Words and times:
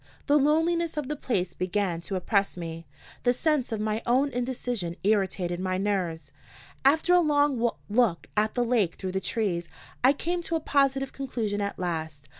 The 0.25 0.39
loneliness 0.39 0.97
of 0.97 1.09
the 1.09 1.15
place 1.15 1.53
began 1.53 2.01
to 2.01 2.15
oppress 2.15 2.57
me. 2.57 2.87
The 3.21 3.33
sense 3.33 3.71
of 3.71 3.79
my 3.79 4.01
own 4.07 4.29
indecision 4.29 4.95
irritated 5.03 5.59
my 5.59 5.77
nerves. 5.77 6.31
After 6.83 7.13
a 7.13 7.19
long 7.19 7.69
look 7.87 8.25
at 8.35 8.55
the 8.55 8.65
lake 8.65 8.95
through 8.95 9.11
the 9.11 9.21
trees, 9.21 9.69
I 10.03 10.13
came 10.13 10.41
to 10.41 10.55
a 10.55 10.59
positive 10.59 11.13
conclusion 11.13 11.61
at 11.61 11.77
last. 11.77 12.29